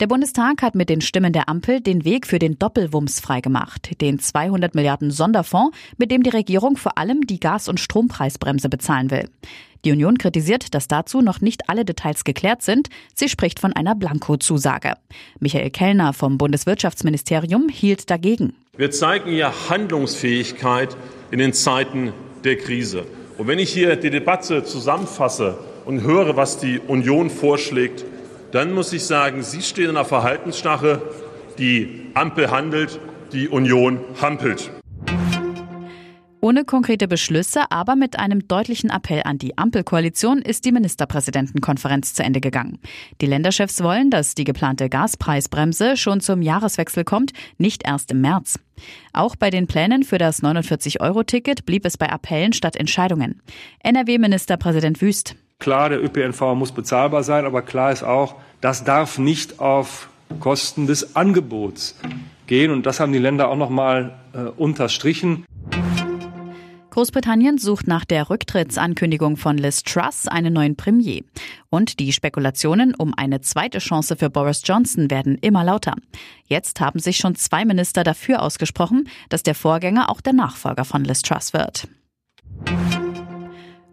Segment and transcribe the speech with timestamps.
[0.00, 4.18] Der Bundestag hat mit den Stimmen der Ampel den Weg für den Doppelwumms freigemacht, den
[4.18, 9.28] 200 Milliarden Sonderfonds, mit dem die Regierung vor allem die Gas- und Strompreisbremse bezahlen will.
[9.84, 12.88] Die Union kritisiert, dass dazu noch nicht alle Details geklärt sind.
[13.14, 14.94] Sie spricht von einer Blankozusage.
[15.40, 18.54] Michael Kellner vom Bundeswirtschaftsministerium hielt dagegen.
[18.76, 20.96] Wir zeigen ja Handlungsfähigkeit
[21.30, 22.12] in den Zeiten
[22.44, 23.04] der Krise.
[23.36, 28.04] Und wenn ich hier die Debatte zusammenfasse und höre, was die Union vorschlägt,
[28.52, 31.02] dann muss ich sagen, Sie stehen in der Verhaltensstache.
[31.58, 33.00] Die Ampel handelt,
[33.32, 34.70] die Union hampelt.
[36.44, 42.24] Ohne konkrete Beschlüsse, aber mit einem deutlichen Appell an die Ampelkoalition ist die Ministerpräsidentenkonferenz zu
[42.24, 42.80] Ende gegangen.
[43.20, 48.58] Die Länderchefs wollen, dass die geplante Gaspreisbremse schon zum Jahreswechsel kommt, nicht erst im März.
[49.12, 53.40] Auch bei den Plänen für das 49-Euro-Ticket blieb es bei Appellen statt Entscheidungen.
[53.84, 55.36] NRW-Ministerpräsident Wüst.
[55.62, 60.08] Klar, der ÖPNV muss bezahlbar sein, aber klar ist auch, das darf nicht auf
[60.40, 61.96] Kosten des Angebots
[62.48, 62.72] gehen.
[62.72, 65.44] Und das haben die Länder auch noch mal äh, unterstrichen.
[66.90, 71.22] Großbritannien sucht nach der Rücktrittsankündigung von Liz Truss einen neuen Premier.
[71.70, 75.94] Und die Spekulationen um eine zweite Chance für Boris Johnson werden immer lauter.
[76.48, 81.04] Jetzt haben sich schon zwei Minister dafür ausgesprochen, dass der Vorgänger auch der Nachfolger von
[81.04, 81.86] Liz Truss wird.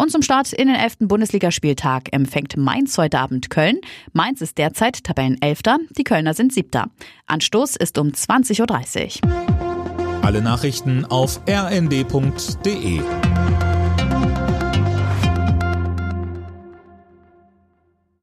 [0.00, 1.00] Und zum Start in den 11.
[1.00, 3.76] Bundesligaspieltag empfängt Mainz heute Abend Köln.
[4.14, 6.86] Mainz ist derzeit Tabellenelfter, die Kölner sind Siebter.
[7.26, 10.24] Anstoß ist um 20.30 Uhr.
[10.24, 13.02] Alle Nachrichten auf rnd.de